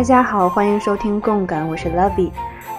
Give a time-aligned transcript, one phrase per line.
[0.00, 2.30] 大家好，欢迎收听共感，我是 Lovey。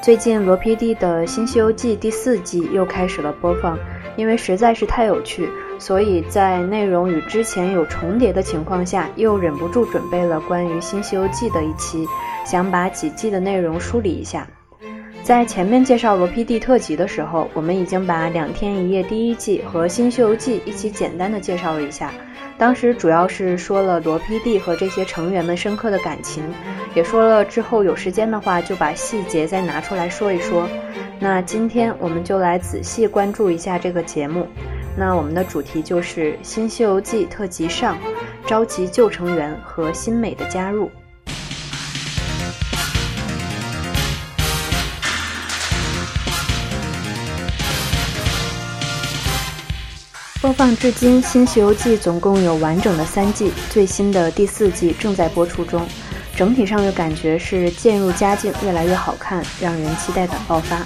[0.02, 3.78] 最近罗 PD 的新《西游记》第四季又开始了播放，
[4.16, 5.47] 因为实在是太有趣，
[5.78, 12.07] 所以在内容与之前有重叠的情况下，又忍不住准备了关于新《西游记》的一期，
[12.43, 14.47] 想把几季的内容梳理一下。
[15.21, 22.11] 在前面介绍罗 PD 特辑的时候，我们已经把《两天一夜》第一季和《新西游记》一起简单的介绍了一下。
[22.61, 26.43] 当时主要是说了罗 PD 和这些成员们深刻的感情，
[26.93, 30.70] 也说了之后有时间的话就把细节再拿出来说一说。
[31.20, 34.47] 那今天我们就来仔细关注一下这个节目。
[34.95, 37.97] 那我们的主题就是《新西游记》特辑上，
[38.45, 40.92] 召集旧成员和新美的加入。
[50.42, 55.88] 播放至今，《新西游记》总共有完整的三季，最新的第四季正在播出中。
[56.36, 60.80] 整体上的感觉是渐入佳境，越来越好看，让人期待感爆发。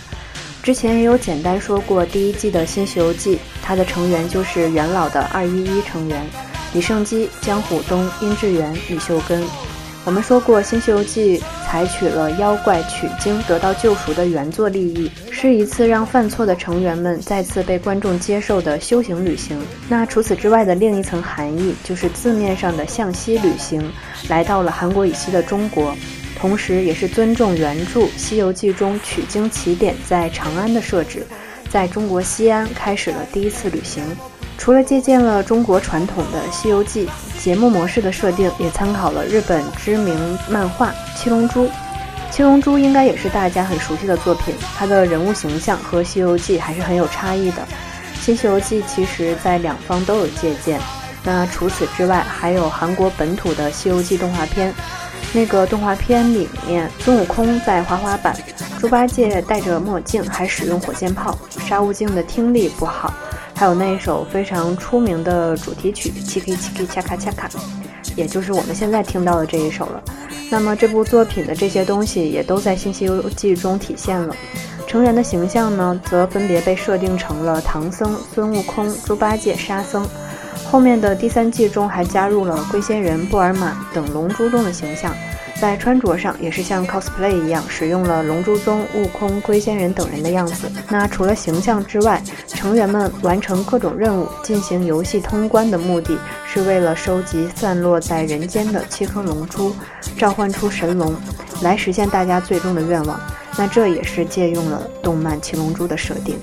[0.61, 6.21] 之前也有简单说过，第一季的《新西游记》，它的成员就是元老的二一一成员：
[6.73, 9.41] 李胜基、江虎东、殷志源、李秀根。
[10.03, 19.59] 我们说过，《新西游记》采取了妖怪取经得到救赎的原作利益，是一次让犯错的成员们再次被观众接受的修行旅行。
[19.89, 23.91] 那除此之外的另一层含义，就是字面上的向西旅行，
[24.29, 25.93] 来到了韩国以西的中国，
[26.37, 31.25] 同时也是尊重原著《西游记》中取经起点在长安的设置，
[31.67, 34.03] 在中国西安开始了第一次旅行。
[34.57, 37.07] 除了借鉴了中国传统的《西游记》
[37.43, 41.65] 节目模式的设定，也参考了日本知名漫画《七龙珠》。
[42.31, 47.61] 《七龙珠》应该也是大家很熟悉的作品，它的人物形象和《西游记》还是很有差异的。
[48.19, 50.79] 《新西游记》其实在两方都有借鉴。
[51.23, 54.73] 那除此之外，还有韩国本土的《西游记》动画片。
[55.33, 58.33] 那个动画片里面，孙悟空在滑滑板，
[58.79, 61.37] 猪八戒戴着墨镜还使用火箭炮，
[61.67, 63.13] 沙悟净的听力不好。
[63.55, 67.47] 还有那一首非常出名的主题曲《七 K 七 K 恰卡恰卡》，
[68.15, 70.03] 也就是我们现在听到的这一首了。
[70.51, 74.35] 那么这部作品的这些东西也都在《新西游记》中体现了。
[74.85, 80.05] 成员的形象呢，则分别被设定成了唐僧、孙悟空、猪八戒、沙僧。
[80.69, 85.15] 后面的第三季中还加入了龟仙人、布尔玛等龙珠中的形象。
[85.59, 90.69] 在穿着上也是像 cosplay 一样，使用了龙珠中悟空、龟仙人等人的样子。
[90.89, 99.73] 那除了形象之外，成员们完成各种任务、进行游戏通关的目的是为了收集散落在人间的七颗龙珠，
[100.17, 101.15] 召唤出神龙，
[101.61, 103.19] 来实现大家最终的愿望。
[103.57, 106.35] 那这也是借用了动漫《七龙珠》的设定。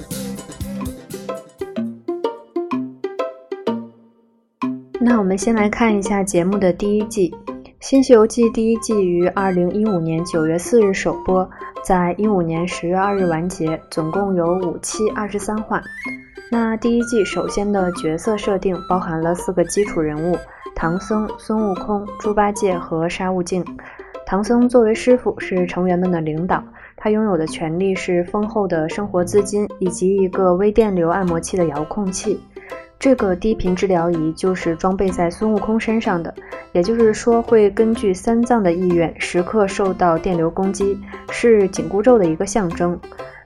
[4.99, 7.31] 那我们先来看一下节目的第一季。
[7.83, 11.51] 《新西游记》第一季于二零一五年九月四日首播，
[11.85, 15.83] 在一五年十月二日完结，总共有五期二十三话。
[16.49, 20.39] 那第一季首先的角色设定包含了四个基础人物：
[20.77, 23.65] 唐僧、孙悟空、猪八戒和沙悟净。
[24.25, 26.63] 唐僧作为师傅，是成员们的领导，
[26.97, 32.39] 他拥有的权利是丰厚的生活资金以及一个微电流按摩器的遥控器。
[33.03, 36.33] 这个低频治疗仪就是装备在孙悟空身上的，
[36.71, 40.97] 也就是说会根据三藏的意愿时刻受到电流攻击，
[41.29, 42.97] 是紧箍咒的一个象征。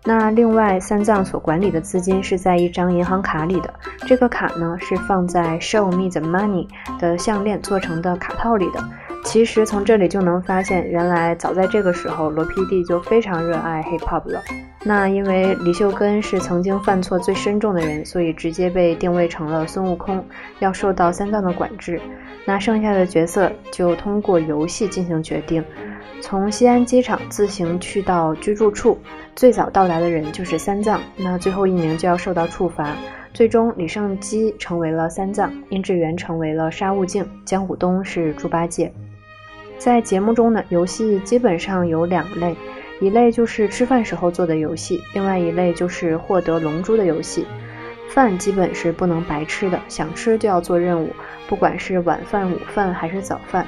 [0.05, 3.73] 那另外，三藏所管理的资金是在一张银行卡里的，
[4.07, 6.69] 这个卡呢是放在 Show Me the Money
[6.99, 8.85] 的项链做成的卡套里的。
[9.27, 14.41] 其实从这里就能发现，原来早在这个时候，罗 PD 就非常热爱 Hip Hop 了。
[14.85, 20.25] 那因为李秀根是曾经犯错最深重的人，所以直接被定位成了孙悟空，
[20.61, 22.01] 要受到三藏的管制。
[22.45, 25.63] 那剩下的角色就通过游戏进行决定。
[26.23, 28.97] 从西安机场自行去到居住处，
[29.35, 32.97] 最早到达的人就是三藏，那最后一名就要受到处罚。
[33.35, 38.91] 最终，李胜基成为了三藏，殷志源成为了沙悟净，江虎东是猪八戒。
[39.79, 42.57] 在节目中呢，游戏基本上有两类，
[43.01, 47.47] 一类就是吃饭时候做的游戏，另外一类就是获得龙珠的游戏。
[48.09, 51.11] 饭基本是不能白吃的，想吃就要做任务，
[51.49, 53.67] 不管是晚饭、午饭还是早饭。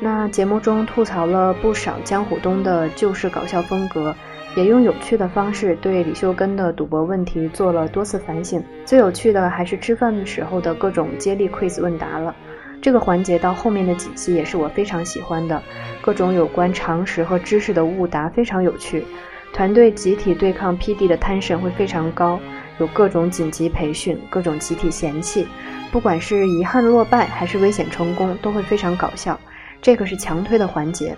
[0.00, 4.14] 那节目中吐槽了不少江虎东的旧式搞笑风格，
[4.54, 8.62] 也用有趣的方式对李秀根的赌博问题做了多次反省。
[8.84, 12.36] 最有趣的还是吃饭时候的各种接力 quiz 问答了。
[12.80, 15.62] 这个环节到后面的几期也是我非常喜欢的，
[16.00, 19.04] 各种有关常识和知识的误答非常有趣。
[19.52, 22.38] 团队集体对抗 PD 的 tension 会非常高，
[22.78, 25.46] 有各种紧急培训，各种集体嫌弃，
[25.90, 29.38] 不管是遗憾落败还是危险成功，都会非常搞笑。
[29.80, 31.16] 这个是强推的环节。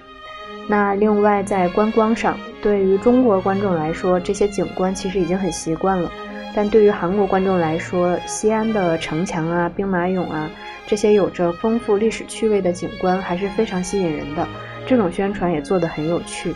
[0.68, 6.08] 那另外在观光上，对于中国观众来说，这些景观其实已经很习惯了；
[6.54, 10.50] 但对于韩国观众来说，西安的城墙啊、兵马俑啊
[10.86, 14.46] 这些有着丰富历史趣味的景观还是非常吸引人的。
[14.86, 16.52] 这种宣传也做得很有趣。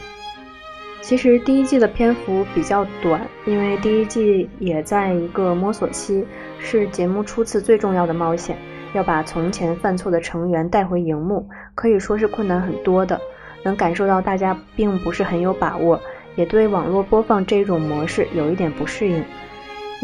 [1.00, 6.24] 其实第一季的篇幅比较短，因为第一季也在一个摸索期，
[6.58, 8.56] 是节目初次最重要的冒险，
[8.94, 13.20] 要把从前犯错的成员带回荧幕，可以说是困难很多的。
[13.62, 16.00] 能感受到大家并不是很有把握，
[16.34, 19.22] 也对网络播放这种模式有一点不适应。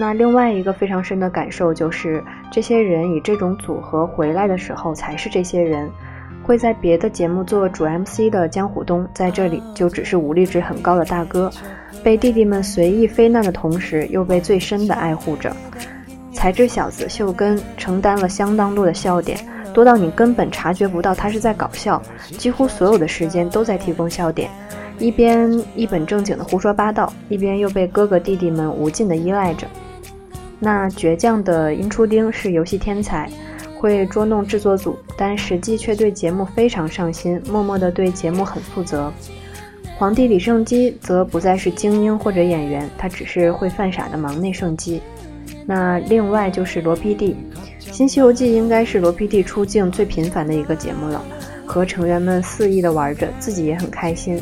[0.00, 5.90] 那另外一个非常深的感受就是，这些人以这种组合回来的时候，才是这些人。
[6.42, 11.50] 会在别的节目做主 MC 的江虎东，在这里就只是武力值很高的大哥，
[12.02, 15.54] 被弟弟们随意非难的同时，又被最深的爱护着。
[16.32, 19.38] 才智小子秀根承担了相当多的笑点，
[19.74, 22.00] 多到你根本察觉不到他是在搞笑，
[22.38, 24.48] 几乎所有的时间都在提供笑点，
[24.98, 29.66] 一边一本正经的胡说八道，一边又被哥哥弟弟们无尽的依赖着。
[30.60, 33.28] 那倔强的殷初丁是游戏天才。
[33.76, 39.10] 会捉弄制作组，但实际却对节目非常上心，默默地对节目很负责。
[39.96, 45.00] 皇帝李胜基则不再是精英或者演员，他只是会犯傻的忙内胜基。
[45.64, 47.16] 那另外就是罗 PD，
[47.78, 51.24] 《新西游记》应该是罗 PD 出镜最频繁的一个节目了，
[51.64, 54.38] 和成员们肆意的玩着，自己也很开心。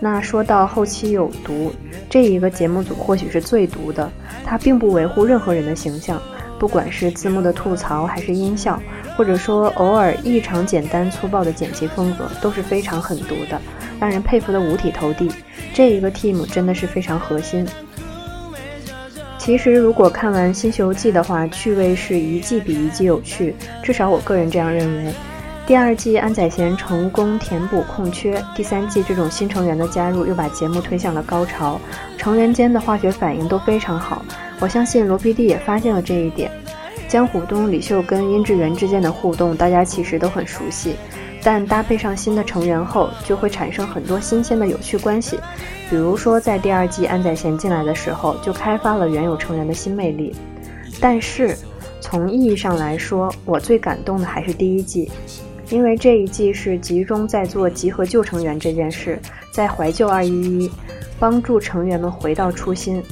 [0.00, 1.72] 那说到后期有毒，
[2.08, 4.10] 这一个节目组或许是最毒的，
[4.44, 6.20] 他并不维护任何人的形象。
[6.58, 8.80] 不管是字幕的吐槽，还是音效，
[9.16, 13.60] 或者说偶尔异常简单粗暴的剪辑风格，都是非常狠毒的，
[14.00, 15.30] 让人佩服的五体投地。
[15.72, 17.64] 这一个 team 真的是非常核心。
[19.38, 25.12] 其实，如果看完《新西游记》的话，趣味是一季比一季有趣，至少我个人这样认为。
[25.68, 31.78] 第二季安宰贤成功填补空缺，第三季这种新成员的加入又把节目推向了高潮，
[32.16, 34.24] 成员间的化学反应都非常好。
[34.60, 36.50] 我相信罗 PD 也发现了这一点。
[37.06, 40.96] 江虎东、李秀根、殷志源之间的互动，大家其实都很熟悉，
[41.42, 45.38] 但搭配上新的成员后，就会产生很多新鲜的有趣关系。
[45.90, 50.34] 比如说，在第二季安宰贤进来的时候，就开发了原有成员的新魅力。
[50.98, 51.54] 但是，
[52.00, 55.10] 从意义上来说，我最感动的还是第一季，
[55.70, 59.18] 因为这一季是集中在做集合旧成员这件事，
[59.50, 60.70] 在怀旧二一一，
[61.18, 63.02] 帮助成员们回到初心。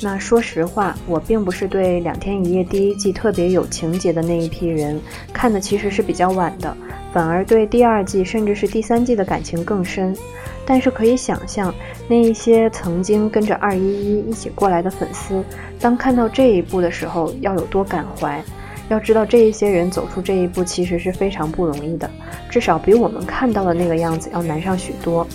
[0.00, 4.98] 那说实话，我并不是对《两天一夜》第一季特别有情节的那一批人，
[5.32, 6.74] 看的其实是比较晚的，
[7.12, 10.16] 反而对第二季甚至是第三季的感情更深。
[10.64, 11.72] 但是可以想象，
[12.08, 15.44] 那一些曾经跟着二一一一起过来的粉丝，
[15.80, 18.42] 当看到这一步的时候，要有多感怀。
[18.88, 22.08] 要知道，这一些人走出这一步其实是非常不容易的，
[22.48, 25.26] 至少比我们看到的那个样子要难上许多。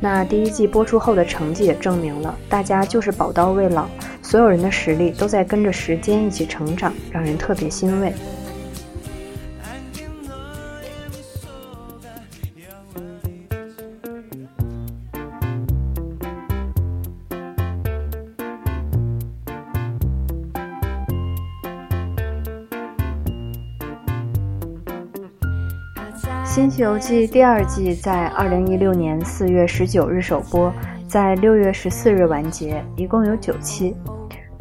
[0.00, 3.86] 那第一季播出后的成绩也证明了，大家就是宝刀未老，
[4.20, 8.08] 所有人的实力都在跟着时间一起成长，让人特别欣慰。
[26.54, 30.70] 《新西游记》第二季在二零一六年四月十九日首播，
[31.08, 33.96] 在六月十四日完结，一共有九期。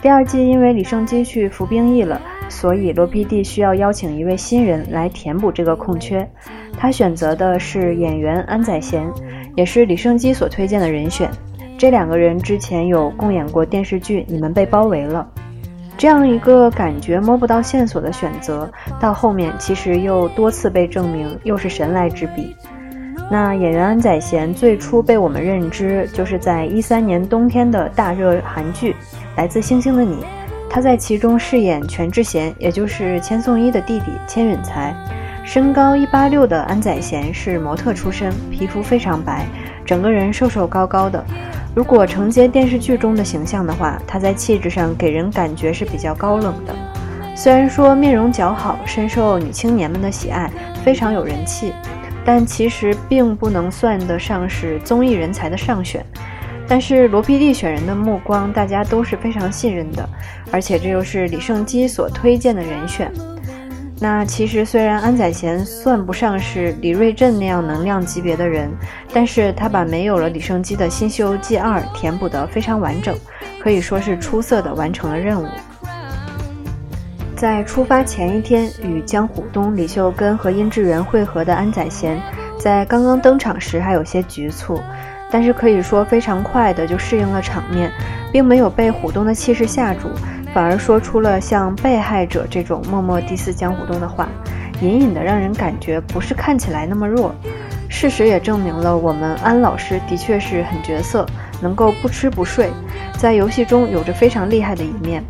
[0.02, 6.26] 第二季因为李胜基去服兵役了，所以罗 PD 需要邀请一位新人来填补这个空缺。
[6.78, 9.06] 他选择的是演员安宰贤，
[9.58, 11.30] 也是李胜基所推荐的人选。
[11.78, 15.30] 这两个人之前有共演过电视剧《你们被包围了》。
[16.02, 18.68] 这样一个感觉摸不到线索的选择，
[19.00, 22.56] 到后面其实又多次被证明又是神来之笔。
[23.30, 28.94] 那演员安宰贤最初被我们认知，就是在一三年冬天的大热韩剧
[29.38, 30.16] 《来自星星的你》，
[30.68, 34.96] 他在其中饰演全智贤，也就是千颂伊的弟弟千允才。
[35.44, 39.46] 身高一八六的安宰贤是模特出身，皮肤非常白，
[39.86, 41.24] 整个人瘦瘦高高的。
[41.74, 46.76] 如果承接电视剧中的形象的话，他在气质上给人感觉是比较高冷的。
[47.34, 50.52] 虽然说面容姣好，深受女青年们的喜爱，
[50.84, 51.72] 非常有人气，
[52.26, 56.06] 但其实并不能算得上是综艺人才的上选。
[56.68, 60.08] 但是罗 PD 选人的目光，大家都是非常信任的，
[60.52, 63.10] 而且这又是李胜基所推荐的人选。
[64.04, 68.72] 那其实虽然安宰贤算不上是李瑞镇那样能量级别的人，
[69.14, 73.16] 但是他把没有了李胜基的《新西游记二》填补得非常完整，
[73.62, 75.46] 可以说是出色的完成了任务。
[77.36, 82.20] 在出发前一天与江虎东、李秀根和殷志源会合的安宰贤，
[82.58, 84.82] 在刚刚登场时还有些局促，
[85.30, 87.92] 但是可以说非常快的就适应了场面，
[88.32, 90.10] 并没有被虎东的气势吓住，
[90.54, 94.28] 反而说出了像被害者这种默默第四江湖中的话，
[94.82, 97.34] 隐隐的让人感觉不是看起来那么弱。
[97.88, 101.26] 事实也证明了，我们安老师的确是很角色，
[101.62, 102.70] 能够不吃不睡，
[103.18, 105.24] 在游戏中有着非常厉害的一面。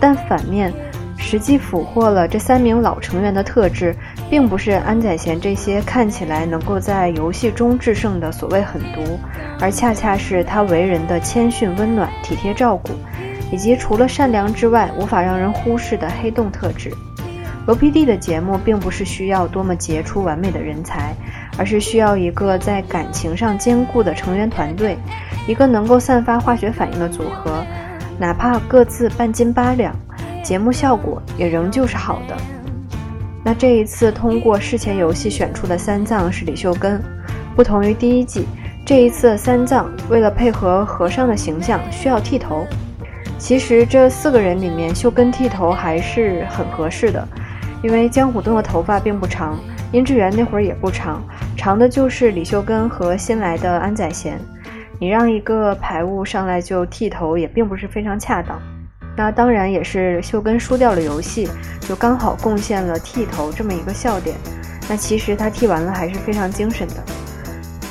[0.00, 0.72] 但反面，
[1.16, 3.94] 实际俘获了这三名老成员的特质，
[4.30, 9.18] 并不是安宰贤这些看起来能够在游戏中制胜的所谓狠毒，
[9.60, 12.92] 而恰恰是他为人的谦逊、温暖、体贴照顾，
[13.50, 16.90] 以及除了善良之外无法让人忽视的黑洞特质。
[17.66, 21.14] 罗 PD 的节目并不是需要多么杰出完美的人才。
[21.58, 24.96] 而是需要一个在感情上坚固的成员团队，
[25.46, 27.62] 一个能够散发化学反应的组合，
[28.18, 29.94] 哪怕各自半斤八两，
[30.42, 32.34] 节目效果也仍旧是好的。
[33.44, 37.02] 那这一次通过事前游戏选出的三藏是李秀根，
[37.54, 38.46] 不同于第一季，
[38.86, 42.66] 这一次三藏为了配合和尚的形象需要剃头。
[43.40, 47.26] 其实这四个人里面，秀根剃头还是很合适的，
[47.82, 49.58] 因为江虎东的头发并不长，
[49.90, 51.24] 殷志源那会儿也不长。
[51.56, 54.38] 长的就是李秀根和新来的安宰贤，
[54.98, 58.60] 你让一个排雾上来就剃头，也并不是非常恰当。
[59.16, 61.48] 那当然也是秀根输掉了游戏，
[61.80, 64.36] 就刚好贡献了剃头这么一个笑点。
[64.88, 66.96] 那其实他剃完了还是非常精神的。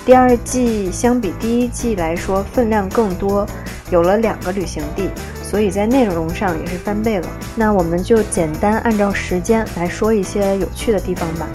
[0.06, 3.46] 第二季相比第一季来说分量更多，
[3.92, 5.10] 有了两个旅行地，
[5.50, 7.28] 所以在内容上也是翻倍了。
[7.56, 11.48] 那我们就简单按照时间来说一些有趣的地方吧。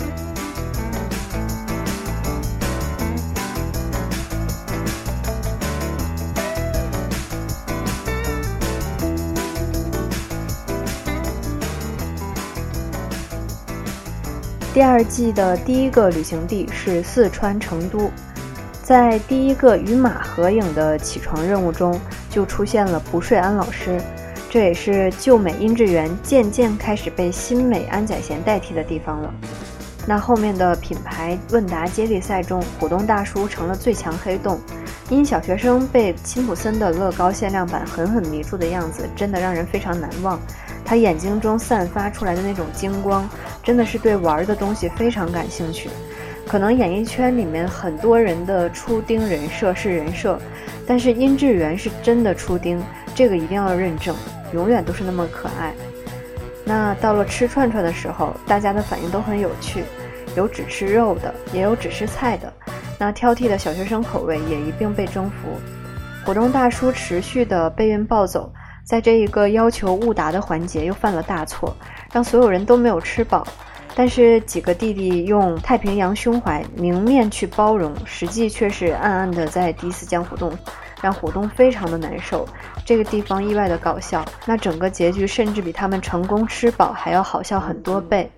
[14.72, 18.10] 第二季的第一个旅行地是四川成都，
[18.82, 21.98] 在第一个与马合影的起床任务中，
[22.34, 24.00] 就出现了不睡安老师，
[24.50, 29.32] 这也是旧美殷志源渐渐开始被新美安宰贤代替的地方了。
[30.04, 34.60] 那后面的品牌问答接力赛中，虎东大叔成了最强黑洞，
[35.10, 40.36] 因小学生被辛普森的乐高限量版狠狠迷住的样子，真的让人非常难忘。
[40.84, 43.26] 他眼睛中散发出来的那种金光，
[43.62, 45.88] 真的是对玩的东西非常感兴趣。
[46.46, 50.38] 可能演艺圈里面很多人的初丁人设是人设，
[50.86, 52.82] 但是殷志源是真的初丁，
[53.14, 54.14] 这个一定要认证，
[54.52, 55.72] 永远都是那么可爱。
[56.64, 59.84] 那到了吃串串的时候，大家的反应都很有趣，
[60.36, 62.52] 有只吃肉的，也有只吃菜的。
[62.98, 65.48] 那挑剔的小学生口味也一并被征服。
[66.24, 68.52] 股东大叔持续的备孕暴走。
[68.84, 71.74] 在这一个要求误答的环节又犯了大错，
[72.12, 73.46] 让所有人都没有吃饱。
[73.96, 80.52] 但是几个弟弟用太平洋胸怀明面去包容，实际却是暗暗的在第四江虎洞，
[81.00, 82.44] 让虎洞非常的难受。
[82.84, 88.28] 这个地方意外的搞笑，那整个结局甚至比他们成功吃饱还要好笑很多倍。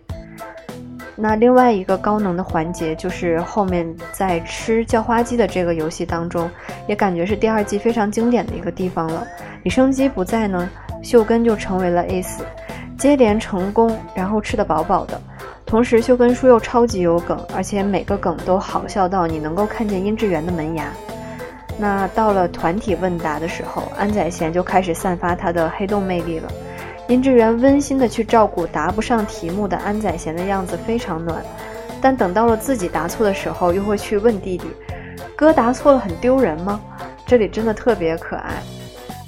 [1.18, 6.50] 那另外一个高能的环节，就是后面在吃叫花鸡的这个游戏当中，
[6.86, 9.26] 也感觉是第二季非常经典的一个地方了。
[9.62, 10.68] 李生基不在呢，
[11.02, 12.40] 秀根就成为了 ace，
[12.98, 15.18] 接连成功，然后吃得饱饱的。
[15.66, 20.92] 同时，秀根叔又超级有梗，而且每个梗都好笑到你能够看见殷志源的门牙。
[21.76, 26.48] 那到了团体问答的时候，安宰贤就开始散发他的黑洞魅力了。
[27.08, 31.44] 殷志源温馨的去照顾答不上题目的安宰贤的样子非常暖，
[32.00, 34.68] 但等到了自己答错的时候，又会去问弟弟
[35.36, 36.80] ：“哥答错了很丢人吗？”
[37.26, 38.54] 这里真的特别可爱。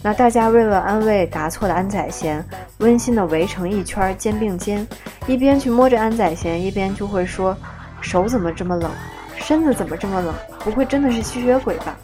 [0.00, 2.44] 那大家为了安慰答错的安宰贤，
[2.78, 4.86] 温馨的围成一圈肩并肩，
[5.26, 7.56] 一边去摸着安宰贤，一边就会说
[8.00, 8.90] ：“手怎么这么冷？
[9.36, 10.32] 身子怎么这么冷？
[10.60, 11.96] 不会真的是吸血鬼吧？”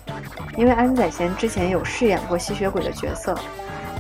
[0.59, 3.39] 因为安宰贤之前有饰演过吸血鬼的角色。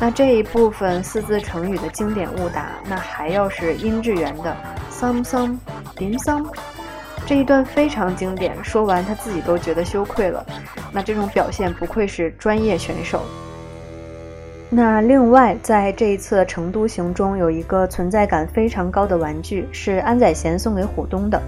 [0.01, 4.57] 那这一部分四字成语的经典误答，那还要是殷志源的
[4.91, 5.57] “some some
[5.99, 6.47] 林 some”，
[7.27, 10.45] 这一段非常经典，说完他自己都觉得羞愧了。
[10.93, 13.23] 那这种表现不愧是专业选手。
[14.71, 21.41] 那另外，在这一次的成都行中，有一个存在感非常高的玩具，是安宰贤送给虎东的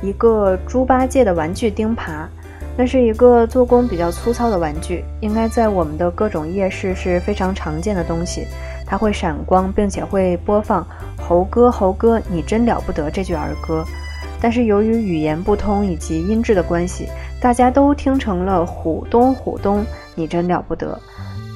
[0.00, 2.26] 一个猪八戒的玩具钉耙。
[2.76, 8.46] 那是一个做工比较粗糙的玩具，应该在我们的各种夜市是非常常见的东西。
[8.86, 10.86] 它会闪光，并且会播放
[11.18, 13.84] “猴哥，猴哥，你真了不得”这句儿歌。
[14.40, 17.08] 但是由于语言不通以及音质的关系，
[17.40, 19.84] 大家都听成了“虎东，虎东，
[20.14, 20.96] 你真了不得”。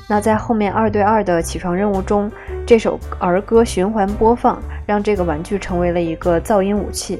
[0.08, 2.30] 那在后面二对二的起床任务中，
[2.66, 7.18] 这首儿歌循环播放，让这个玩具成为了一个噪音武器。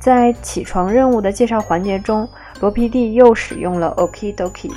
[0.00, 2.26] 在起床任务的介绍环节中，
[2.60, 4.72] 罗 PD 又使用了 OK DOKI，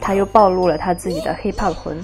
[0.00, 2.02] 他又暴露了他自己的 Hip Hop 魂。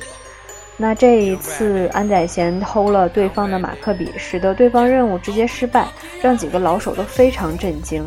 [0.77, 5.89] 那这一次，安宰贤偷了对方的马克笔，使得对方任务直接失败，
[6.23, 8.07] 让几个老手都非常震惊。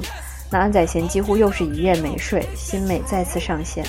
[0.49, 3.85] 那安宰贤几乎又是一夜没睡，新美再次上线。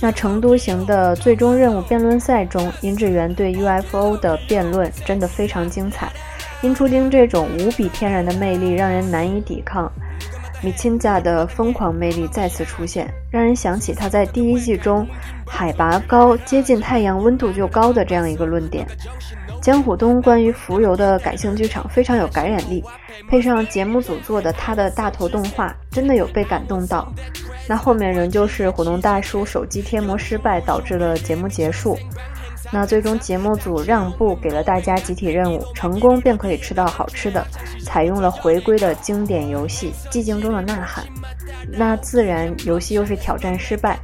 [0.00, 6.12] 那成都行的最终任务辩论赛中，殷志源对 UFO 的辩论真的非常精彩。
[6.62, 9.90] 殷初丁这种无比天然的魅力让人难以抵抗。
[10.62, 15.06] 米亲家的疯狂魅力再次出现，让人想起他在第一季中
[15.46, 18.86] 海拔高、接近太阳温度就高的这样一个论点。
[19.60, 22.82] 江虎东关于浮游的感性剧场非常有感染力，
[23.28, 27.12] 配上节目组做的他的大头动画，真的有被感动到。
[27.68, 31.98] 那后面仍旧是虎东大叔手机贴膜失败导致了节目结束。
[32.72, 37.46] 那最终节目组让步，给了大家集体任务，成功便可以吃到好吃的，
[37.84, 41.04] 采用了回归的经典游戏《寂静中的呐喊》。
[41.70, 43.96] 那自然游戏又是挑战失败，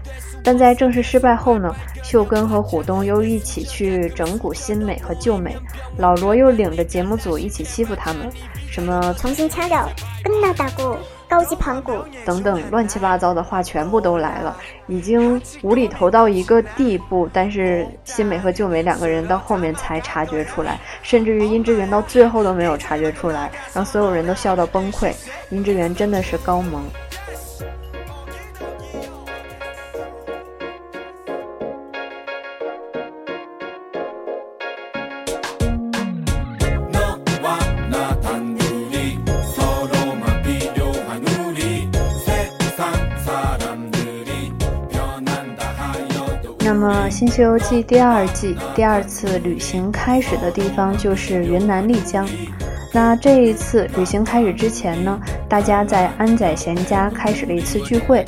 [0.44, 1.74] 但在正式失败后呢？
[2.04, 5.56] 秀根和虎东又一起去整蛊新美和旧美，
[5.96, 8.30] 老罗又领着节目组一起欺负他们，
[8.70, 9.88] 什么重新掐掉，
[10.22, 10.96] 跟那打鼓。
[11.32, 11.94] 高级盘古
[12.26, 14.54] 等等乱七八糟的话全部都来了，
[14.86, 17.26] 已经无厘头到一个地步。
[17.32, 25.10] 但是新美和旧美两个人到后面才察觉出来，甚至于殷志源到最后都没有察觉出来，让所有人都笑到崩溃。
[25.48, 26.82] 殷志源真的是高萌。
[46.74, 52.26] 那么《新西游记》第二季第二次旅行开始的地方就是云南丽江。
[52.90, 55.20] 那这一次旅行开始之前呢，
[55.50, 58.24] 大家在安宰贤家开始了一次聚会。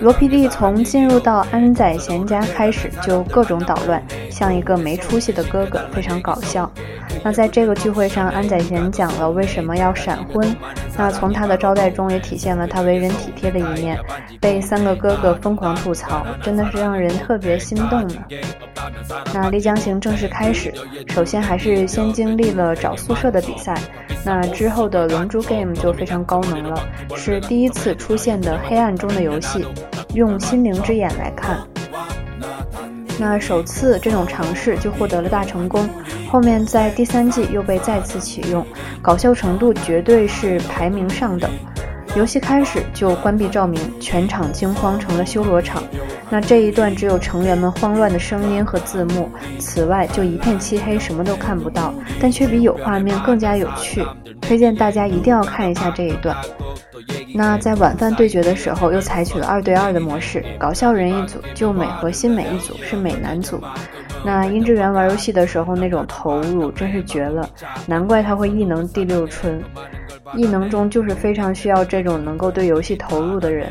[0.00, 4.02] 罗 PD 从进入到安宰贤家开始就各种捣乱，
[4.38, 6.70] 像一个没出息的哥哥，非常搞笑。
[7.24, 10.54] 那在这个聚会上，安宰贤讲了为什么要闪婚。
[10.96, 13.98] 那从他的招待中也体现了他为人体贴的一面，
[14.40, 18.14] 被三个哥哥疯狂吐槽，真的是让人特别心动呢。
[19.34, 20.72] 那丽江行正式开始，
[21.08, 23.74] 首先还是先经历了找宿舍的比赛，
[24.24, 26.80] 那之后的龙珠 game 就非常高能了，
[27.16, 29.66] 是第一次出现的黑暗中的游戏，
[30.14, 31.58] 用心灵之眼来看。
[33.18, 35.88] 那首次这种尝试就获得了大成功，
[36.30, 38.64] 后面在第三季又被再次启用，
[39.02, 41.50] 搞笑程度绝对是排名上等。
[42.16, 45.82] 游戏开始就关闭照明，全场惊慌成了修罗场。
[46.30, 49.28] 那这一段只有成员们慌乱的声音和字幕，
[49.58, 54.04] 此外就一片漆黑，什么都看不到，但却比有画面更加有趣。
[54.40, 56.36] 推荐大家一定要看一下这一段。
[57.34, 63.62] 那在晚饭对决的时候，又采取了二对二的模式，搞笑人一组，旧美和新美一组是美男组。
[64.24, 67.48] 那殷志源玩游戏的时候那种投入真是绝了，
[67.86, 69.62] 难怪他会异能第六春。
[70.34, 73.70] 异能中就是非常需要这种能够对游戏投入的人。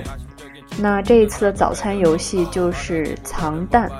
[0.79, 3.91] 那这一次的早餐游戏就是藏蛋，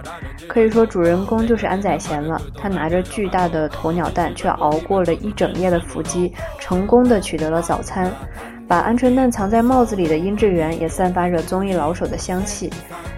[0.48, 2.40] 可以说主人公就是安宰贤了。
[2.56, 8.12] 他拿着巨大的鸵鸟蛋，却熬过了一整夜的伏击，成功的取得了早餐。
[8.68, 12.70] 把鹌鹑蛋藏在帽子里的殷志源也散发着综艺老手的香气，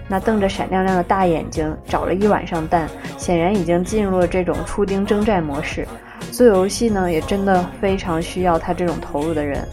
[0.08, 5.86] 那瞪着闪亮亮的大眼睛找了一晚上蛋，显然已经进入了这种出丁征战模式。
[6.30, 9.66] 做游戏呢，也真的非常需要他这种投入的人。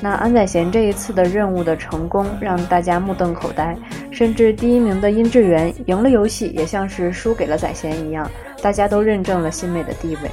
[0.00, 3.76] 那安宰贤这一次的任务的成功让大家目瞪口呆，
[4.10, 8.30] 甚至第一名的殷志源赢了游戏，也像是输给了宰贤一样，
[8.62, 10.30] 大家都认证了新美的地位。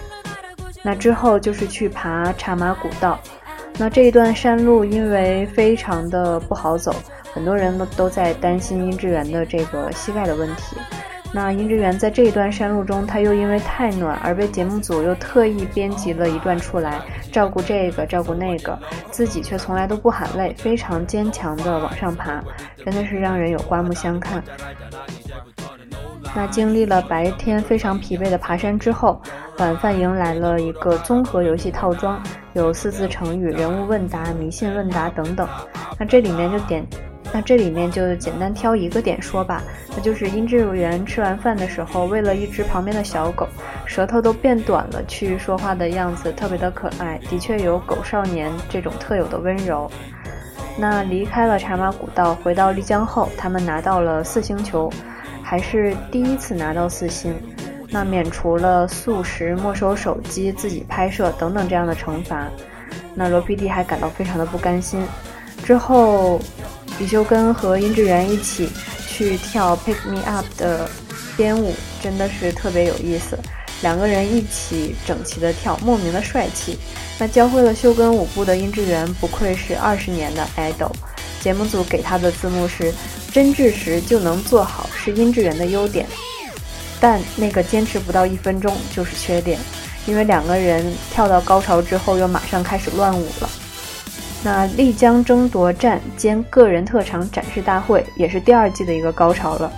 [0.82, 3.20] 那之后就是去爬茶马古道。
[3.80, 6.96] 那这一段山路因为非常的不好走，
[7.32, 10.76] 很多人都都在担心殷志源的这个膝盖的问题。
[11.34, 18.80] 那殷志源在这一段山路中，他又因为太暖而被节目组又特意编辑了一段出来，照顾这个照顾那个，
[19.12, 22.42] 自己却从来都不喊累，非常坚强的往上爬，
[22.84, 24.42] 真的是让人有刮目相看。
[26.38, 29.20] 那经历了白天非常疲惫的爬山之后，
[29.58, 32.22] 晚饭迎来了一个综合游戏套装，
[32.54, 35.50] 有四字成语、人物问答、迷信问答等等。
[35.98, 36.86] 那这里面就点，
[37.34, 39.64] 那这里面就简单挑一个点说吧，
[39.96, 43.48] 那就是殷志源吃完饭的时候，为了一只旁边的小狗，
[43.88, 49.90] 舌头都变短了，去说话的样子特别的可爱，的确有狗少年这种特有的温柔。
[50.78, 54.88] 那离开了茶马古道，回到丽江后，他们拿到了四星球。
[55.50, 57.34] 还是第一次拿到四星，
[57.88, 62.50] 那免除了素食、没收手机、自己拍摄等等这样的惩罚。
[63.16, 65.02] 那罗 PD 还感到非常的不甘心。
[65.64, 66.38] 之后，
[67.00, 68.70] 李秀根和殷志源一起
[69.08, 70.90] 去跳《Pick Me Up》的
[71.38, 73.40] 编舞，真的是特别有意思。
[73.82, 76.78] 两个人一起整齐的跳，莫名的帅气。
[77.18, 80.92] 那教会了秀根舞步的殷志源，不愧是二十年的 idol。
[81.40, 82.94] 节目组给他的字幕是：
[83.32, 86.06] 真挚时就能做好，是殷志源的优点。
[87.00, 89.60] 但那个坚持不到一分钟就是缺点，
[90.06, 93.50] 因为两个人跳到高潮之后，又马上开始乱舞了。
[94.44, 99.72] 那丽江争夺战兼个人特长展示大会，也是第二季的一个高潮了。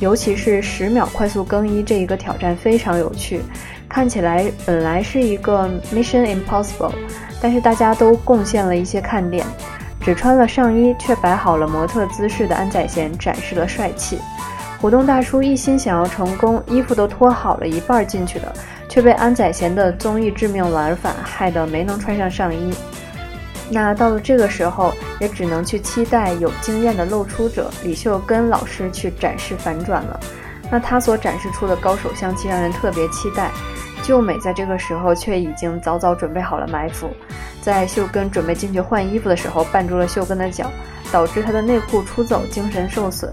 [0.00, 3.40] 尤其是十秒快速更衣这一个挑战非常有趣，
[3.88, 6.92] 看起来本来是一个 Mission Impossible，
[7.40, 9.46] 但是大家都贡献了一些看点。
[10.00, 14.18] 只穿了上衣却摆好了模特姿势的安宰贤展示了帅气。
[14.84, 18.52] 虎洞大叔一心想要成功，衣服都脱好了一半进去的，
[18.86, 22.70] 却被安宰贤的综艺致命玩法害得没能穿上上衣。
[23.70, 30.20] 那到了这个时候，也只能去期待有经验的露出者李秀根老师去展示反转了。
[30.70, 33.50] 那他所展示出的高手相气让人特别期待。
[34.04, 37.08] 秀美在这个时候却已经早早准备好了埋伏，
[37.62, 40.70] 在秀根准备进去换衣服的时候绊住了秀根的脚，
[41.10, 43.32] 导致他的内裤出走，精神受损。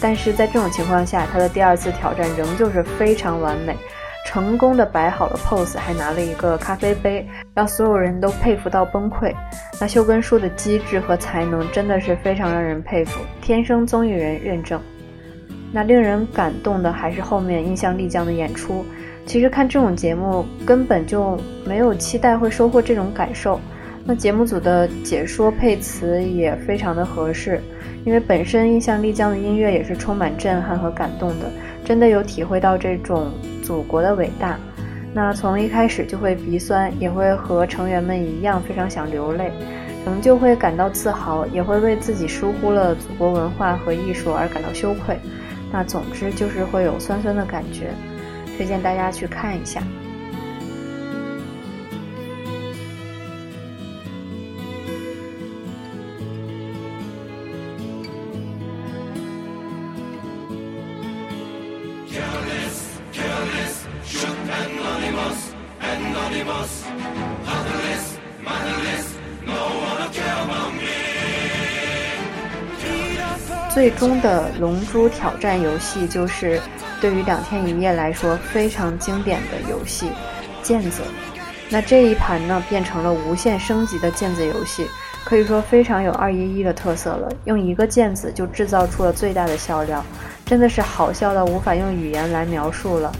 [0.00, 3.76] 但是在这种情况下，他的第二次挑战仍旧是非常完美。
[4.24, 9.34] 成功的摆好了 pose，还拿了一个咖啡杯，让所有人都佩服到崩溃。
[9.80, 14.80] 那秀根叔的机智和才能真的是非常让人佩服，天生综艺人认证。
[15.72, 18.86] 那令人感动的还是后面印象丽江的演出。
[19.26, 23.60] 其实看这种节目根本就没有期待会收获这种感受。
[24.04, 27.60] 那节目组的解说配词也非常的合适，
[28.04, 31.50] 因为本身印象丽江的音乐也是充满震撼和感动的，
[31.84, 33.30] 真的有体会到这种。
[33.62, 34.58] 祖国的伟大，
[35.14, 39.52] 那从一开始就会鼻酸，也会和成员们一样非常想流泪，
[40.04, 45.16] 仍旧会感到自豪，也会为自己疏忽了祖国文化和艺术而感到羞愧。
[45.70, 47.90] 那总之就是会有酸酸的感觉，
[48.56, 49.82] 推荐大家去看一下。
[73.74, 76.60] 最终的龙珠挑战游戏就是
[77.02, 80.06] 对于两天一夜来说非常经典的游戏——
[80.62, 81.02] 毽子。
[81.68, 84.86] 那这一盘呢，变成了无限升级的毽子游戏，
[85.24, 87.28] 可以说非常有二一一的特色了。
[87.46, 90.04] 用一个毽子就制造出了最大的笑料，
[90.46, 93.12] 真的是好笑到无法用语言来描述了。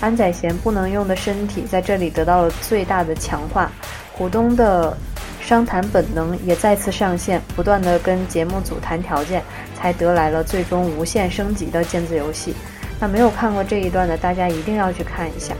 [0.00, 3.70] 安宰贤不能用的身体在这里得到了最大的强化，
[4.12, 4.96] 虎东的。
[5.40, 9.42] 商谈本能也再次上线，不断的跟节目组谈条件，
[9.74, 12.54] 才得来了最终无限升级的毽子游戏。
[13.00, 15.54] 那没有看过这一段的大家一定要去看一下。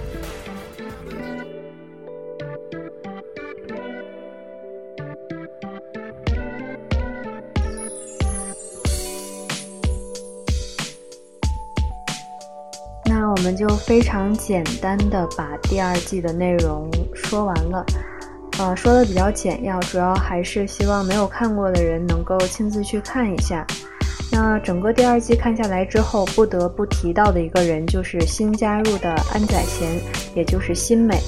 [13.04, 17.86] 那我们就非常简单的把第二季的内容说完了。
[18.58, 23.64] 呃，说的比较简要，主要还是希望没有看过的人能够亲自去看一下。
[24.40, 29.88] 那整个第二季看下来之后，不得不提到的一个人就是新加入的安宰贤，
[30.32, 31.18] 也就是新美。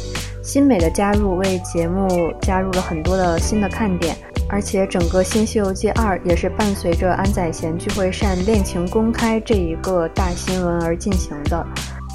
[0.45, 4.17] 新美的加入为节目加入了很多的新的看点，
[4.49, 11.67] 而且整个《新西游记二》也是伴随着安宰贤聚会善恋情公开这一个大新闻而进行的。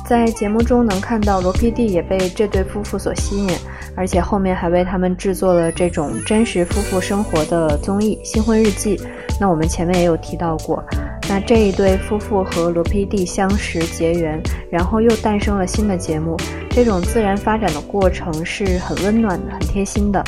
[0.07, 3.53] 在节目中能看到罗 PD 也被这对夫妇所吸引，
[3.97, 8.95] 而且后面还为他们制作了这种真实夫妇生活的综艺《新婚日记》。
[9.39, 10.83] 那我们前面也有提到过，
[11.27, 16.37] 那这一对夫妇和罗 PD 相识结缘，然后又诞生了新的节目，
[16.69, 20.23] 这种自然发展的过程是很温暖的、很贴心的。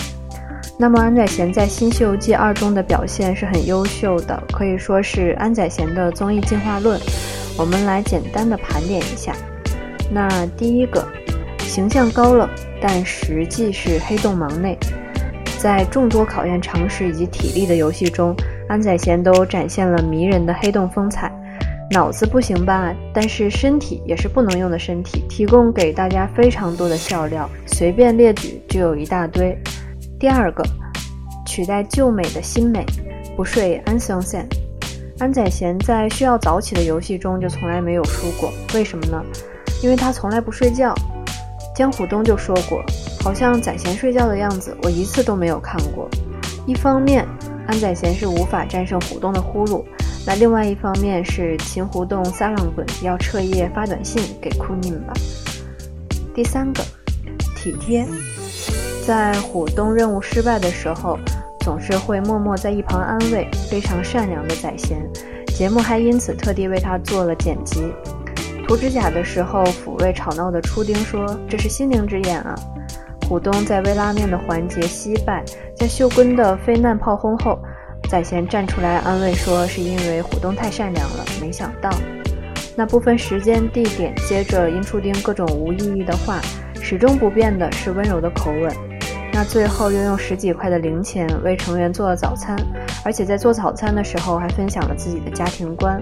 [0.79, 6.99] 那么安宰贤在《新西游记二》中的表现是很优秀的，可以说是安宰贤的综艺进化论。
[7.57, 9.33] 我们来简单的盘点一下。
[10.11, 11.07] 那第一个，
[11.59, 12.47] 形象高冷，
[12.79, 14.77] 但实际是黑洞忙内。
[15.57, 18.35] 在众多考验常识以及体力的游戏中，
[18.67, 21.31] 安宰贤都展现了迷人的黑洞风采。
[21.89, 29.57] 脑子不行吧，但是身体也是不能用的身体，提供给大家非常多的笑料，随便列举就有一大堆。
[30.19, 30.61] 第二个，
[31.45, 32.85] 取代旧美的新美，
[33.37, 34.45] 不睡安松线。
[35.19, 39.23] 安宰贤在需要早起的游戏中就从来没有输过，为什么呢？
[39.81, 40.93] 因为他从来不睡觉，
[41.73, 42.83] 江虎东就说过，
[43.23, 46.09] 好像宰贤睡觉的样子，我一次都没有看过。
[46.65, 47.25] 一方面，
[47.67, 49.83] 安宰贤是无法战胜虎东的呼噜；
[50.25, 55.13] 那另外一方面是秦湖洞撒浪滚要彻夜发短信给库宁吧。
[56.33, 56.81] 第三个，
[57.55, 58.07] 体贴，
[59.05, 61.19] 在虎东任务失败的时候，
[61.59, 64.97] 总是会默默在一旁安慰，非常善良的宰贤。
[65.47, 67.91] 节目还因此特地为他做了剪辑。
[68.67, 72.55] 涂指甲的时候，抚慰吵闹的初丁说：“这是心灵之眼啊。”
[73.27, 75.43] 虎东在煨拉面的环节惜败，
[75.75, 77.59] 在秀根的飞难炮轰后，
[78.09, 81.89] 宰贤站出来安慰说：“是因为虎东太善良了。”没想到，
[82.73, 86.39] 那部分时间地点，接着殷初丁各种无意义的话，
[86.81, 88.73] 始终不变的是温柔的口吻。
[89.33, 92.55] 那最后又用十几块的零钱为成员做了早餐，
[93.03, 96.01] 而且在做早餐的时候还分享了自己的家庭观。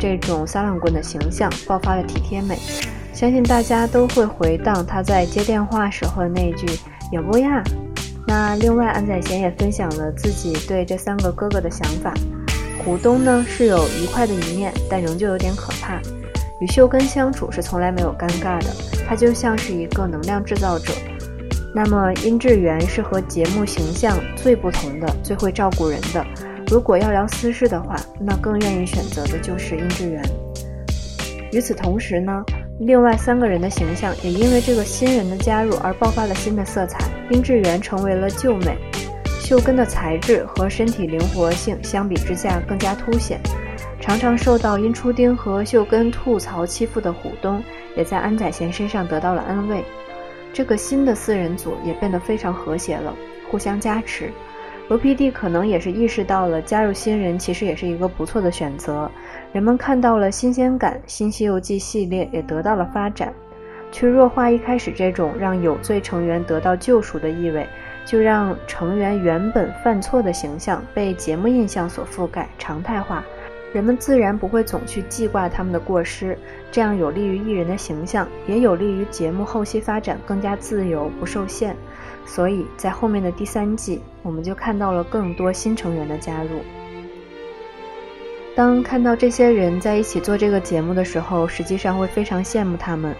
[0.00, 2.58] 这种撒浪棍的形象爆发了体贴美，
[3.14, 6.66] 相信大家都会回荡他在接电话时候的那句
[7.12, 7.62] “有不呀”。
[8.26, 12.12] 那另外，安宰贤也分享了自己对这三个哥哥的想法。
[12.84, 16.00] 虎东呢是有愉快的一面，但仍旧有点可怕。
[16.60, 18.66] 与秀根相处是从来没有尴尬的，
[19.08, 20.92] 他就像是一个能量制造者。
[21.72, 26.24] 那么殷志源是和节目形象最不同的，最会照顾人的。
[26.66, 30.22] 如果要聊私事的话，那更愿意选择的就是殷志源。
[31.52, 32.42] 与此同时呢，
[32.80, 36.98] 另外三个人的形象也因为这个新人的加入而爆发了新的色彩。
[37.30, 38.76] 殷志源成为了旧美，
[39.40, 43.40] 秀根的才智和身体灵活性相比之下更加凸显。
[44.00, 47.62] 常常受到殷初丁和秀根吐槽欺负的虎东，
[47.96, 49.82] 也在安宰贤身上得到了安慰。
[50.52, 53.14] 这个新的四人组也变得非常和谐了，
[53.50, 54.30] 互相加持。
[54.88, 59.10] 罗 PD 可能也是意识到了加入新人其实也是一个不错的选择，
[59.52, 63.32] 人们看到了新鲜感，新西游记系列也得到了发展。
[63.90, 67.66] 去弱化一开始这种让有罪成员得到救赎的意味，
[68.04, 73.24] 就让成员原本犯错的形象被节目印象所覆盖，常态化，
[73.72, 76.36] 人们自然不会总去记挂他们的过失，
[76.70, 81.74] 这样有利于艺人的形象，也有利于节目后期发展更加自由不受限。
[82.26, 86.60] 所以在后面的第三季，我们就看到了更多新成员的加入。
[88.56, 93.14] 当看到这些人在一起做这个节目的时候，实际上会非常羡慕他们，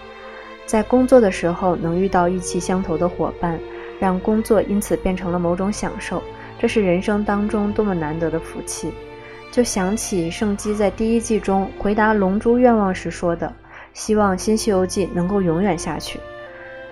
[0.64, 3.58] 在工作的时候能遇到意气相投的伙伴，
[3.98, 6.22] 让工作因此变成了某种享受，
[6.58, 8.92] 这是人生当中多么难得的福气。
[9.50, 13.52] 就想起圣基在第一季中回答龙珠愿望时说的
[13.92, 16.18] ：“希望新西游记能够永远下去。”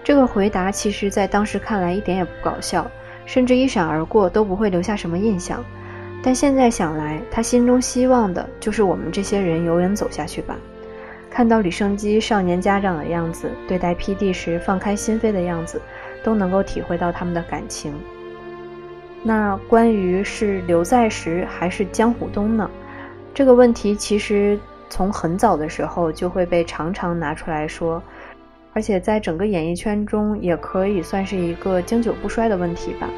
[0.05, 2.91] 这个回答其实，在当时看来一点也不搞笑，
[3.25, 5.65] 甚至一闪而过都不会留下什么印象。
[6.25, 10.57] 但现在想来，他心中希望的就是我们这些人永远走下去吧。
[11.31, 15.81] 看到李胜基少年家长的样子，对待 PD 时放开心扉的样子，
[16.23, 17.95] 都能够体会到他们的感情。
[19.23, 22.69] 那关于是刘在石还是江虎东呢？
[23.33, 24.59] 这个问题其实
[24.91, 28.03] 从很早的时候就会被常常拿出来说。
[28.73, 33.09] 而且在整个演艺圈中，也可以算是一个经久不衰的问题吧。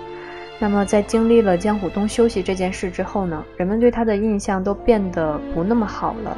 [0.58, 6.36] 那么，在经历了江虎东休息这件事之后呢，人们对他的印象都变得不那么好了。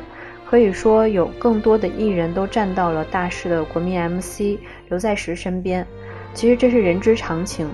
[0.48, 5.86] 可以说，有更多的艺人都站到了大势的国民 MC 刘在石身边。
[6.34, 7.68] 其实这是人之常情，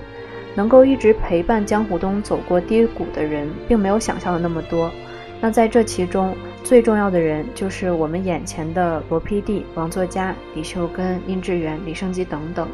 [0.55, 4.91] 能够一直陪伴江虎东走过低谷的人，并没有想象的那么多。
[5.39, 12.67] 那在这其中，最重要的人就是我们眼前的罗 PD、王作家、李秀根、殷志源、李胜基等等。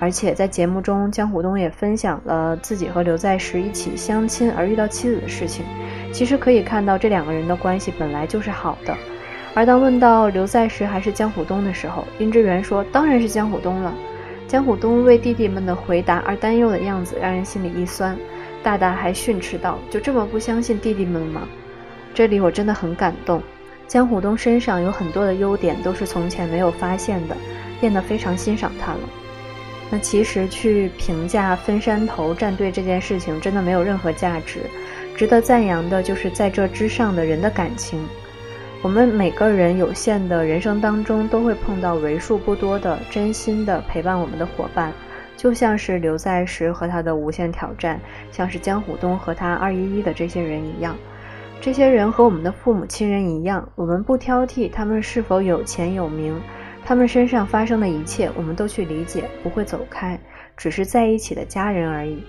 [0.00, 5.64] 而且在节目中，江虎东也分享了自己和刘在石一起相亲而遇到妻子的事情。
[6.12, 8.96] 其实可以看到，这两个人的关系本来就是好的。
[9.54, 13.92] 而当问到刘在石还是江虎东的时候，殷志源说：“当然是江虎东了。”
[14.46, 18.16] 江虎东为弟弟们的回答而担忧的样子，让人心里一酸。
[18.62, 21.42] 大大还训斥道：“就这么不相信弟弟们吗？”
[22.18, 23.40] 这里我真的很感动，
[23.86, 27.36] 江虎东身上有很多的优点都是从前没有发现的，
[27.80, 28.98] 变得非常欣赏他了。
[29.88, 34.62] 那其实去评价分山头战队这件事情真的没有任何价值，
[35.16, 38.04] 值得赞扬的就是在这之上的人的感情。
[38.82, 44.92] 我们每个人有限的人生当中都会碰到为数不多的真心的陪伴我们的伙伴，
[45.36, 48.00] 就像是刘在石和他的无限挑战，
[48.32, 50.96] 像是江虎东和他二一一的这些人一样。
[51.60, 56.40] 这些人和我们的父母亲人一样，我们不挑剔他们是否有钱有名，
[56.84, 60.18] 他们身上发生的一切，我们都去理解，不会走开，
[60.56, 62.22] 只是在一起的家人而已。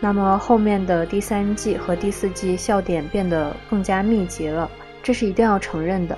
[0.00, 4.70] 那么后面的第三季和第四季笑点变得更加密集了，
[5.02, 6.16] 这是一定要承认的，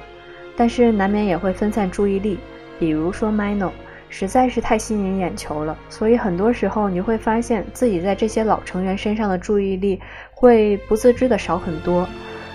[0.57, 2.37] 但是难免也会分散注意力。
[2.81, 3.71] 比如说 Mino，
[4.11, 5.77] 实在是太吸引眼球了。
[5.89, 10.01] 所以很多时候你会发现自己在这些老成员身上的注意力
[10.33, 12.09] 会不自知的少很多。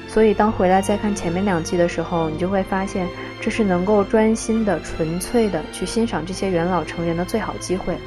[0.07, 3.07] 所以当回来再看前面两季的时候，你就会发现
[3.41, 7.97] 这是能够专心的、纯粹的去欣赏这些元老成员的最好机会。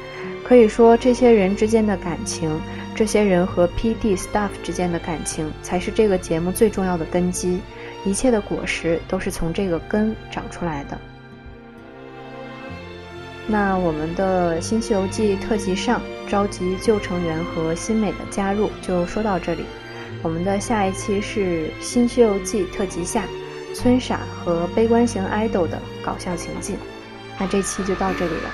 [0.45, 2.57] 可以说，这些人之间的感情，
[2.95, 4.15] 这些人和 P.D.
[4.15, 7.59] staff 之间的感情，才是这个节目最重要的根基。
[8.05, 10.97] 一切的果实都是从这个根长出来的。
[13.49, 19.63] 那我们的新《西游记》特辑上召集旧成员和新美的加入，就说到这里。
[20.21, 23.23] 我们的下一期是《新西游记》特辑下，
[23.73, 26.75] 村傻和悲观型 idol 的搞笑情境。
[27.39, 28.49] 那这期就到这里了。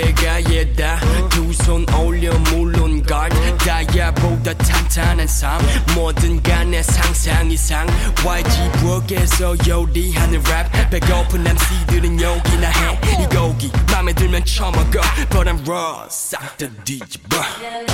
[0.00, 0.98] Up 개가 얘다.
[1.28, 3.28] 두 손 올려 물론 걸.
[3.58, 5.60] 다야보다 탄탄한 삶.
[5.94, 7.86] 뭐든 간에 상상 이상.
[8.24, 15.00] YG 부엌에서 요리하는 랩 배고픈 MC들은 욕이나 해이 곡이 맘에 들면 처먹어.
[15.30, 16.06] But I'm raw.
[16.08, 17.36] 싹다 뒤집어.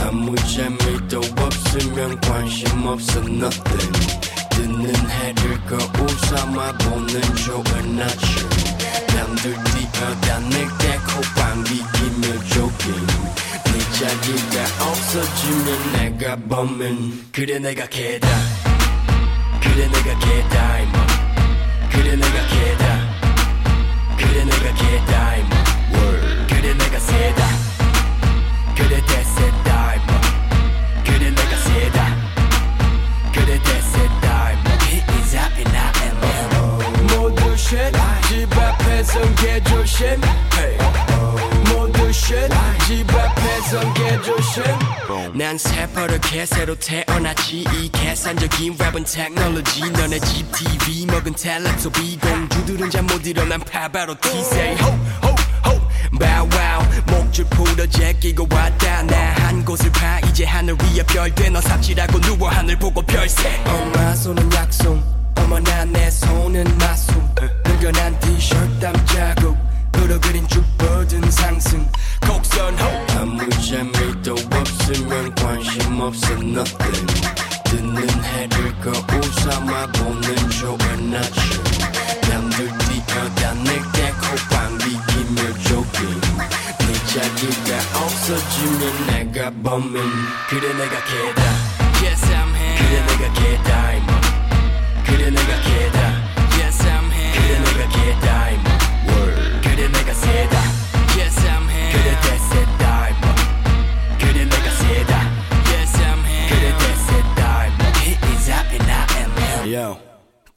[0.06, 3.20] 아무 재미도 없으면 관심 없어.
[3.20, 4.18] Nothing.
[4.50, 8.65] 뜨는 해를 거울 삼아 보는 좋은 아침
[9.16, 13.06] 남들 뛰어다 내게 코방귀 기며 조깅.
[13.64, 18.28] 네 자리가 없어지면 내가 범인 그래 내가 개다.
[19.62, 20.05] 그래 내가
[49.16, 55.80] 테크놀로지 너네 집 TV 먹은 텔레 소비 공주들은 잠 못 일어난 파바로 ho
[56.18, 56.82] bow wow.
[57.06, 59.02] 목줄 풀어 제끼고 왔다.
[59.04, 60.20] 나 한 곳을 봐.
[60.28, 65.02] 이제 하늘 위에 별돼 너 삽질하고 누워 하늘 보고 별세 엄마 손은 약속
[65.38, 67.16] 어머나 내 손은 마술
[67.64, 69.56] 늘어난 티셔츠 땀 자국.
[69.96, 71.88] 으러그린 쭉 뻗은 상승.
[72.20, 77.35] 곡선 호 아무 재미도 없으면 관심 없어 nothing
[79.45, 81.63] 거울 삼아 보는 좋은 아침
[82.29, 86.21] 남들 뛰어다 내게 코방귀 기며 조깅
[86.79, 90.01] 네 자리가 없어지면 내가 범인
[90.49, 91.41] 그래 내가 개다
[92.01, 94.21] Yes I'm here 그래 내가 개다 임마
[95.05, 95.99] 그래 내가 개다
[96.57, 98.74] Yes I'm here 그래 내가 개다 임마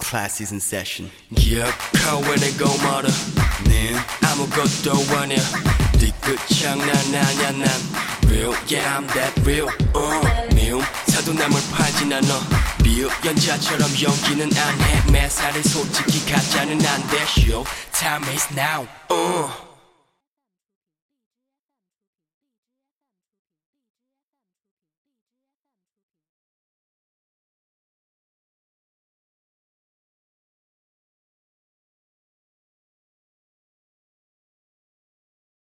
[0.08, 3.08] Class is in session 기억하고 내고 말아
[3.64, 5.36] 네 아무것도 아냐
[5.98, 7.68] 뒤끝 장난 아냐 난
[8.26, 12.28] real yeah I'm that real uh, 미움 사도남을 팔진 않아
[12.82, 19.67] 비읍 연자처럼 연기는 안해 매사를 솔직히 가짜는 안돼 show time is now uh.